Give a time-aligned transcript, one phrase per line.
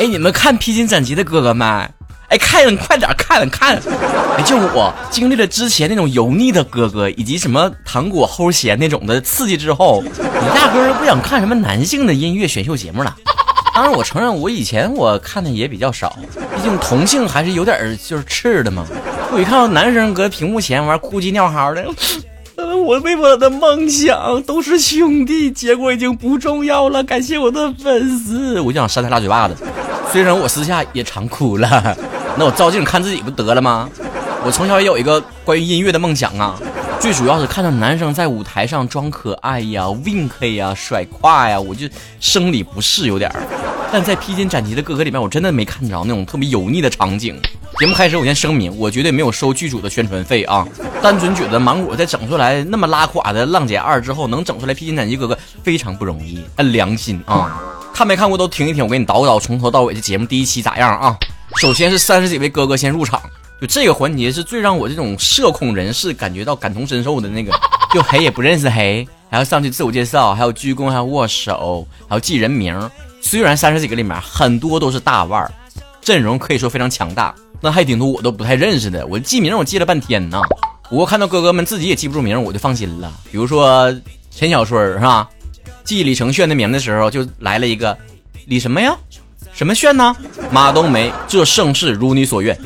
[0.00, 1.68] 哎，你们看披荆斩棘的哥哥们，
[2.28, 3.76] 哎，看 快点看看！
[4.38, 13.14] 哎，就我经历了之前那种油腻的哥哥，以及什么糖果齁咸那种的刺激之后，你压根儿不想看什么男性的音乐选秀节目了。
[13.74, 16.16] 当然，我承认我以前我看的也比较少，
[16.56, 18.86] 毕竟同性还是有点就是刺的嘛。
[19.30, 21.84] 我一看到男生搁屏幕前玩哭鸡尿嚎的。
[22.56, 27.02] 呃我为我的梦想都是兄弟，结果已经不重要了。
[27.02, 29.56] 感谢我的粉丝，我就想扇他俩嘴巴子。
[30.12, 31.96] 虽然我私下也常哭了，
[32.36, 33.88] 那我照镜看自己不得了吗？
[34.44, 36.58] 我从小也有一个关于音乐的梦想啊，
[36.98, 41.86] 最主要是看到男生在舞台上装可爱呀、wink 呀、甩胯呀，我就
[42.20, 43.42] 生理不适有点儿。
[43.92, 47.38] 但在披荆斩棘的哥哥里面，我真的没看着那种特别油腻的场景。
[47.78, 50.66] 节目开始，我先声明，我绝对没有收剧组的宣传费啊！
[51.02, 57.60] 单纯觉得芒果在整出来那么拉垮的《浪姐二》之后，能整出来《披荆斩棘哥哥》非常不容易，按良心啊！
[58.00, 61.14] 看没看过都听一听，我给你叨叨从头到尾这节目第一期咋样啊？
[61.56, 63.20] 首先是三十几位哥哥先入场，
[63.60, 67.52] 就这个环节是最让我这种社恐人士感觉到感同身受的那个，
[67.92, 72.90] 就黑也不认识黑，还要上去自我介绍，还有鞠躬，还要握手，还要记人名。
[73.20, 75.52] 虽然三十几个里面很多都是大腕儿，
[76.00, 77.34] 阵容可以说非常强大。
[77.60, 80.40] 那还顶多我都不太认识的，我记名我记了半天呢。
[80.88, 83.12] 不过看到哥哥们自己也记不住名，我就放心了。
[83.30, 83.94] 比如说
[84.34, 85.28] 陈小春是吧？
[85.84, 87.96] 记李承铉的名的时候，就来了一个
[88.46, 88.96] 李什么呀？
[89.52, 90.14] 什么炫呢？
[90.50, 92.56] 马冬梅，这盛世如你所愿。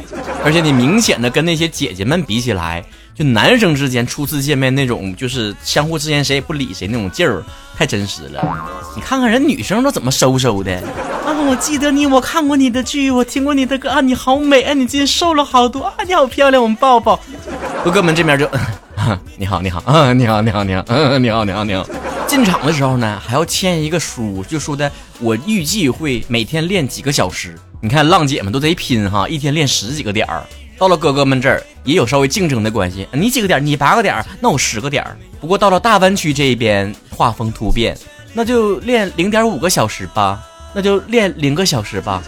[0.44, 7.42] 而且你明显的跟那些姐姐们比起来，就男生之间初次见面那种，就是相互之间谁也不理谁那种劲儿，
[7.76, 8.46] 太真实了。
[8.94, 10.74] 你看看人女生都怎么收收的
[11.24, 11.32] 啊。
[11.48, 14.00] 我记得你，我看过你的剧，我听过你的歌啊！
[14.00, 14.74] 你好美啊！
[14.74, 15.94] 你最近瘦了好多啊！
[16.06, 17.18] 你好漂亮，我们抱抱。
[17.82, 18.48] 哥哥们这边就，
[19.38, 21.86] 你好，你好，嗯，你好，你好，你好，嗯，你好，你好，你好。
[22.34, 24.90] 进场的时候呢，还要签一个书，就说的
[25.20, 27.56] 我预计会每天练几个小时。
[27.80, 30.42] 你看浪姐们都贼拼哈，一天练十几个点儿。
[30.76, 33.62] 到了哥哥们这儿也有稍微竞争的关系，你几个点儿？
[33.62, 34.26] 你八个点儿？
[34.41, 35.16] 那我十个点儿。
[35.41, 37.97] 不过到了大湾区这边，画风突变，
[38.32, 40.42] 那就练零点五个小时吧。
[40.75, 42.20] 那就练零个小时吧，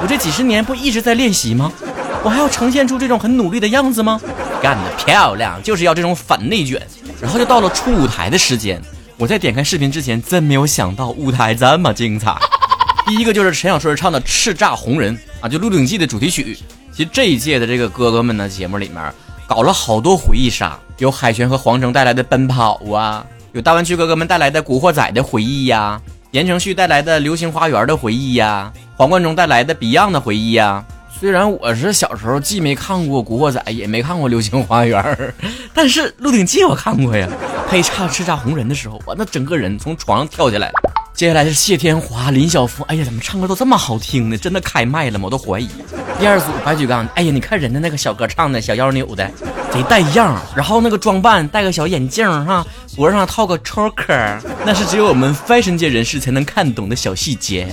[0.00, 1.70] 我这几十年不一直在练习吗？
[2.24, 4.18] 我还要呈现出这种很努力的样子吗？
[4.62, 6.80] 干得漂亮，就是要这种反内卷。
[7.20, 8.80] 然后就到了出舞台的时间，
[9.20, 12.34] 我在点开视频之前真没有想到舞台这么精彩。
[13.06, 16.56] 第一个就是陈小春唱的《叱咤红人》啊，就《鹿鼎记》的主题曲。
[16.90, 19.12] 其实这一届的这个哥哥们的，节目里面
[19.46, 23.22] 搞了好多回忆杀，有海泉和黄成带来的《奔跑》啊，
[23.52, 26.00] 有大湾区哥哥们带来的《古惑仔》的回忆呀。
[26.30, 30.82] 言承旭带来的《流星花园》的回忆呀，黄贯中带来的 Beyond 的回忆呀。
[31.20, 35.02] 虽然我是小时候既没看过《古惑仔》，也没看过《流星花园》，
[35.74, 37.28] 但是《鹿鼎记》我看过呀。
[37.68, 40.72] 配唱《叱咤红人》的时候，我那整个人从床上跳下来。
[41.12, 44.38] 接下来是谢天华、林晓峰，哎呀，怎么唱歌都这么好听呢？
[44.38, 45.26] 真的开麦了吗？
[45.26, 45.68] 我都怀疑。
[46.18, 49.30] 第二组白举纲，哎呀，你看人家那个小歌唱的小腰扭的，
[49.70, 50.40] 贼带样。
[50.56, 52.66] 然后那个装扮，戴个小眼镜哈，
[52.96, 57.68] 脖子上套个 choker，那是只有我们 fashion 界人士才能看懂的小细节。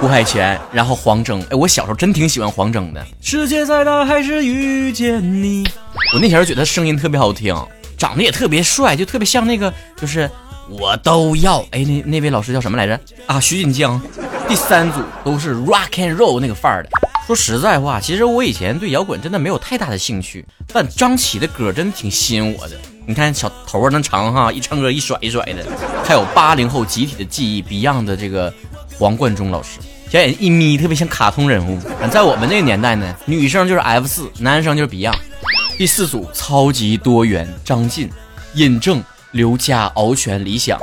[0.00, 3.04] 胡海泉，然后黄征，哎，我小时候真挺喜欢黄征的。
[3.20, 5.66] 世界再大还是遇见你。
[6.14, 7.54] 我那前儿觉得声音特别好听，
[7.96, 10.30] 长得也特别帅，就特别像那个，就是。
[10.70, 13.40] 我都要哎，那那位老师叫什么来着啊？
[13.40, 13.98] 徐锦江。
[14.46, 16.90] 第三组都是 rock and roll 那个范儿的。
[17.26, 22.76] 说实在话，其实我以前对摇滚真的没有太大的兴趣，但张琪的歌真的挺吸引我的。
[23.06, 25.64] 你看小头发那长哈，一唱歌一甩一甩的。
[26.04, 28.52] 还有八零后集体的记忆 Beyond 的这个
[28.98, 29.78] 黄贯中老师，
[30.10, 31.78] 小眼睛一眯，特别像卡通人物。
[32.10, 35.18] 在我们那个年代呢，女生就是 F 四，男生就是 Beyond。
[35.76, 38.10] 第四组超级多元，张晋、
[38.54, 39.02] 尹正。
[39.32, 40.80] 刘佳、敖犬、李想，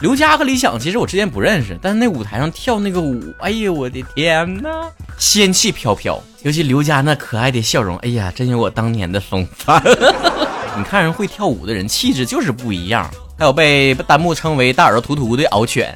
[0.00, 4.68] 刘佳和李想其实我之前不认识，但是那舞台上跳那个舞，哎呦，我的天哪，
[5.16, 9.82] 仙气飘飘，尤其刘佳那可爱的笑容，哎呀，真有我当年的风范。
[10.76, 13.10] 你看人会跳舞的人，气质就是不一样。
[13.38, 15.94] 还有被弹幕称为大耳朵图图的敖犬，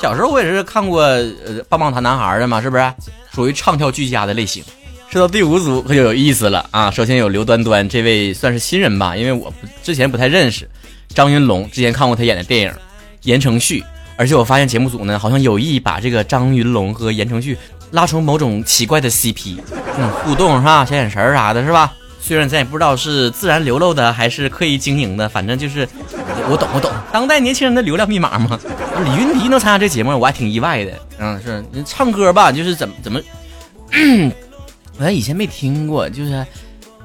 [0.00, 2.92] 小时候我也是看过呃棒棒糖男孩的嘛，是不是？
[3.34, 4.64] 属于唱跳俱佳的类型。
[5.10, 9.52] 说到第五组可就有意思了啊，首先有刘端端这位算是新人吧，因为我
[9.82, 10.68] 之前不太认识。
[11.14, 12.72] 张云龙之前看过他演的电影，
[13.22, 13.84] 言承旭，
[14.16, 17.56] 而且我发现节目组呢好像有意把这个张云龙和言承旭
[17.90, 19.58] 拉成某种奇怪的 CP，
[19.98, 20.84] 嗯，互动是吧？
[20.84, 21.92] 小眼神啥的是吧？
[22.20, 25.88] 虽然咱也不知道是自然流露的还是刻意经营的，反正就是
[26.50, 28.58] 我懂我懂，当代年轻人的流量密码嘛。
[29.04, 30.92] 李云迪能参加这节目，我还挺意外的。
[31.18, 33.20] 嗯，是唱歌吧，就是怎么怎么，
[34.98, 36.44] 我以前没听过，就是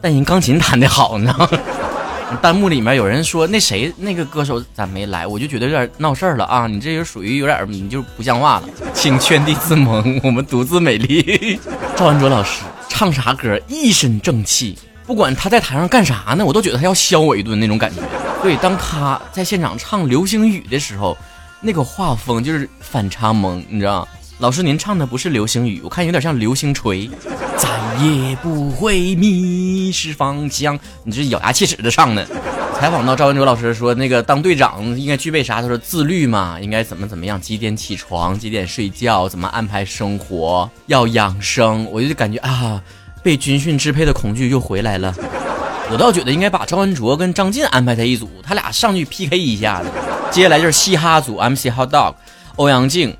[0.02, 1.36] 但人钢琴弹的好呢。
[2.42, 5.28] 弹幕里面有人说那谁那个歌手咋没来？
[5.28, 6.66] 我就觉得有点闹事儿了啊！
[6.66, 8.64] 你这就属于有点你就不像话了。
[8.92, 11.60] 请圈地自萌，我们独自美丽。
[11.96, 14.76] 赵文卓老师唱啥歌一身正气，
[15.06, 18.02] 不管他在台上干啥呢，我都觉得他要削我一顿那种感觉。
[18.42, 21.18] 对，当他在现场唱《流星雨》的时候，
[21.62, 24.08] 那个画风就是反差萌，你知道。
[24.40, 27.10] 老师，您唱的不是流星雨，我看有点像流星锤。
[27.56, 27.70] 再
[28.04, 32.28] 也不会迷失方向，你这咬牙切齿的唱的。
[32.78, 35.62] 采访到赵文卓老师说，那个当队长应该具备啥？
[35.62, 41.88] 他说自律嘛，应该怎么怎么样，几点起床，几点睡觉，怎么安排生活，要养生。
[41.92, 42.82] 我就感觉啊，
[43.24, 45.16] 被军训支配的恐惧又回来了。
[45.90, 49.90] 我倒觉得应该把赵文卓跟张晋安排在一组，他俩上去 PK 一下子。
[50.30, 52.14] 接下来就是嘻哈组，MC Hot Dog，
[52.58, 53.16] 欧阳靖。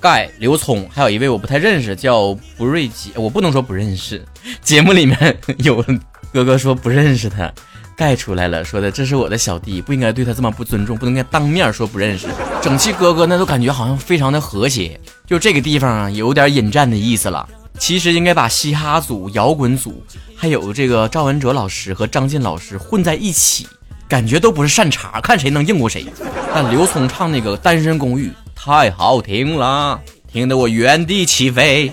[0.00, 4.24] 盖刘聪，还有一位我不太认识，叫不瑞吉，我不能说不认识。
[4.62, 5.84] 节目里面 有
[6.32, 7.52] 哥哥说不认识他，
[7.96, 12.28] 盖出来了，说的这是我的小弟，不应该对他这么不尊重，不能该当面说不认识。
[12.62, 17.48] 整期哥哥那都感觉好像非常的和谐，就这个地方啊，有点引战的意思了。
[17.78, 20.02] 其实应该把嘻哈组、摇滚组，
[20.36, 23.66] 还有这个赵文哲老师和张晋老师混在一起，
[24.08, 26.04] 感觉都不是善茬，看谁能硬过谁。
[26.52, 28.28] 但刘聪唱那个《单身公寓》。
[28.54, 29.98] 太好听了，
[30.30, 31.90] 听得我原地起飞。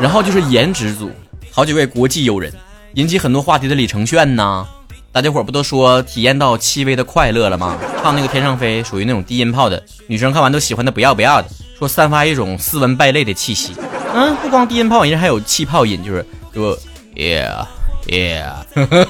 [0.00, 1.10] 然后就是颜值组，
[1.50, 2.52] 好几位国际友人，
[2.94, 4.66] 引起很多话题的李承铉呐，
[5.10, 7.78] 大家伙不都说体验到戚薇的快乐了吗？
[8.02, 11.48] 唱那个天上飞，属于那种低音炮的，女生看完都喜欢的不要不要的，
[11.78, 13.72] 说散发一种斯文败类的气息。
[14.18, 16.76] 嗯，不光低音炮，人家还有气泡音，就是说
[17.14, 17.64] ，yeah
[18.08, 18.52] yeah。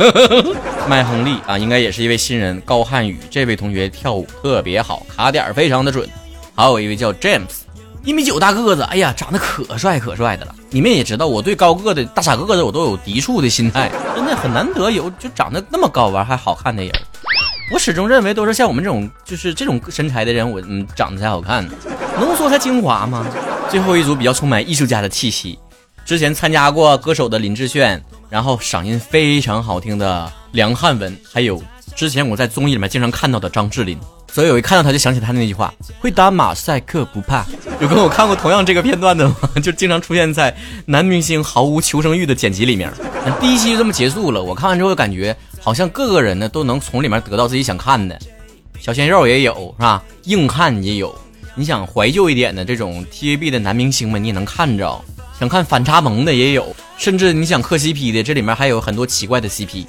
[0.86, 6.06] 麦亨利啊，应该也是一位新人，高瀚宇这位同学跳舞特别好，卡点非常的准。
[6.54, 7.62] 还有一位叫 James，
[8.04, 10.54] 一米九大个子，哎呀，长得可帅可帅的了。
[10.68, 16.92] 你们也知道，我对高个的大傻个子我都有抵触的心态，真的很难得有就长得那么高完还好看的人。
[17.72, 21.66] 我始终认为都是像我们这种就是这种身材的人，我嗯长得才好看，
[22.20, 23.26] 浓缩才精华吗？
[23.70, 25.58] 最后一组比较充满艺术家的气息，
[26.04, 31.62] 之前参加过歌手的林志炫，然后嗓音非常好听的梁汉文，还有
[31.94, 33.98] 之前我在综艺里面经常看到的张智霖。
[34.30, 37.46] 所以我一看到他就想起他那句话：“会打马赛克不怕。
[37.80, 39.36] ”有跟我看过同样这个片段的吗？
[39.62, 40.54] 就经常出现在
[40.84, 42.92] 男明星毫无求生欲的剪辑里面。
[43.40, 48.18] 第一期就这么结束了，我看完之后感觉好像各个人呢都能从里面得到自己想看的，
[48.78, 50.02] 小鲜肉也有是吧？
[50.24, 51.14] 硬汉也有。
[51.58, 55.04] 你想怀旧一点的这种 TVB 的男明星们，你也能看着。
[55.40, 59.84] 想看反差萌的也有，甚至你想磕 CP 的，这里面还有很多奇怪的 CP。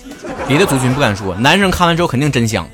[0.48, 2.68] 别的族群不敢说，男生看完之后肯定真香。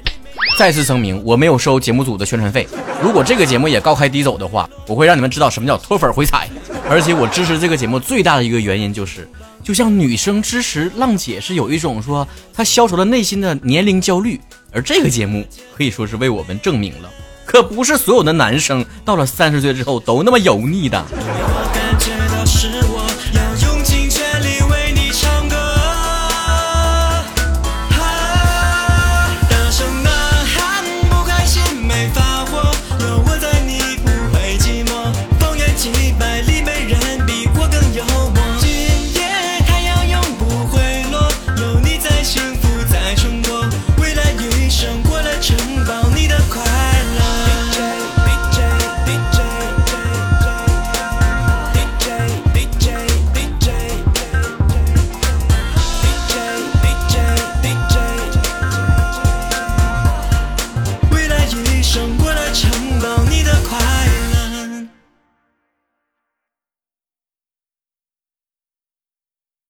[0.58, 2.66] 再次声明，我没有收节目组的宣传费。
[3.04, 6.48] 如果这个节目也高开低走的话，我会让你们知道什么叫脱粉回踩。
[6.90, 9.28] 而且我支持这个节目最大的一个原因就是，
[9.62, 14.40] 就像女生支持浪姐是有一种说她消除了内心的年龄焦虑，
[14.72, 15.46] 而这个节目
[15.76, 17.10] 可以说是为我们证明了，
[17.46, 21.06] 可不是所有的男生到了三十岁之后都那么油腻的。